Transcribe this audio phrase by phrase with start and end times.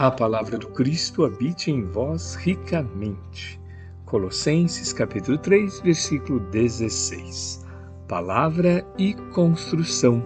[0.00, 3.60] A palavra do Cristo habite em vós ricamente.
[4.06, 7.66] Colossenses capítulo 3, versículo 16.
[8.08, 10.24] Palavra e construção.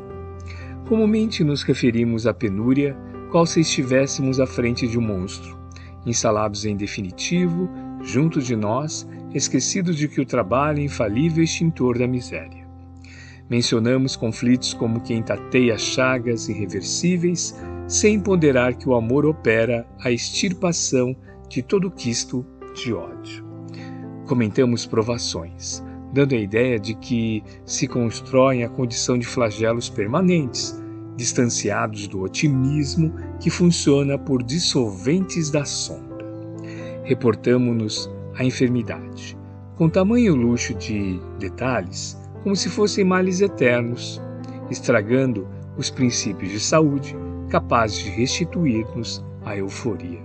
[0.86, 2.96] Comumente nos referimos à penúria,
[3.32, 5.58] qual se estivéssemos à frente de um monstro,
[6.06, 7.68] instalados em definitivo,
[8.00, 9.04] junto de nós,
[9.34, 12.64] esquecidos de que o trabalho é infalível extintor da miséria.
[13.50, 21.14] Mencionamos conflitos como quem tateia chagas irreversíveis, sem ponderar que o amor opera a extirpação
[21.48, 23.44] de todo quisto de ódio.
[24.26, 30.80] Comentamos provações, dando a ideia de que se constroem a condição de flagelos permanentes,
[31.16, 36.24] distanciados do otimismo que funciona por dissolventes da sombra.
[37.04, 39.36] Reportamos-nos à enfermidade,
[39.76, 44.20] com tamanho luxo de detalhes, como se fossem males eternos,
[44.70, 47.14] estragando os princípios de saúde
[47.54, 50.18] capazes de restituir-nos a euforia.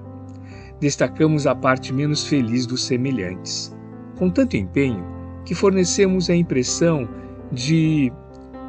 [0.80, 3.72] Destacamos a parte menos feliz dos semelhantes,
[4.18, 5.06] com tanto empenho
[5.46, 7.08] que fornecemos a impressão
[7.52, 8.12] de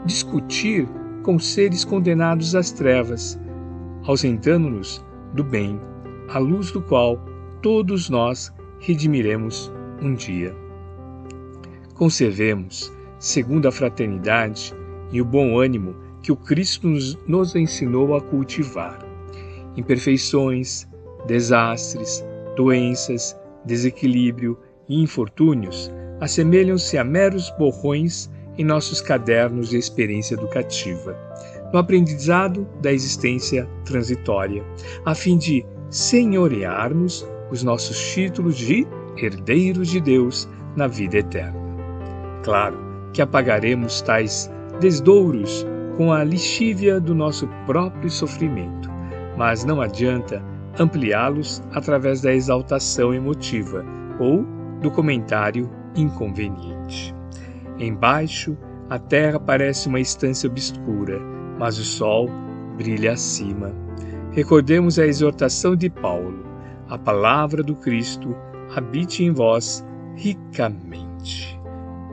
[0.04, 0.86] discutir
[1.22, 3.40] com seres condenados às trevas,
[4.04, 5.80] ausentando-nos do bem,
[6.28, 7.18] à luz do qual
[7.62, 10.54] todos nós redimiremos um dia.
[11.94, 14.74] Conservemos, segundo a fraternidade
[15.10, 16.88] e o bom ânimo que o Cristo
[17.26, 18.98] nos, ensinou a cultivar.
[19.76, 20.86] Imperfeições,
[21.26, 22.24] desastres,
[22.56, 31.16] doenças, desequilíbrio e infortúnios assemelham-se a meros borrões em nossos cadernos de experiência educativa,
[31.72, 34.62] no aprendizado da existência transitória,
[35.06, 41.58] a fim de senhorearmos os nossos títulos de herdeiros de Deus na vida eterna.
[42.42, 42.78] Claro
[43.12, 48.90] que apagaremos tais desdouros com a lixívia do nosso próprio sofrimento,
[49.36, 50.42] mas não adianta
[50.78, 53.84] ampliá-los através da exaltação emotiva
[54.18, 54.44] ou
[54.80, 57.14] do comentário inconveniente.
[57.78, 58.56] Embaixo,
[58.88, 61.20] a terra parece uma estância obscura,
[61.58, 62.28] mas o sol
[62.76, 63.72] brilha acima.
[64.32, 66.44] Recordemos a exortação de Paulo:
[66.88, 68.34] a palavra do Cristo
[68.74, 69.84] habite em vós
[70.16, 71.58] ricamente.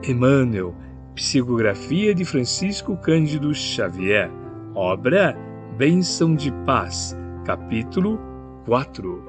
[0.06, 0.74] Emmanuel
[1.18, 4.30] Psicografia de Francisco Cândido Xavier,
[4.72, 5.36] obra
[5.76, 7.12] Bênção de Paz,
[7.44, 8.20] capítulo
[8.64, 9.27] 4.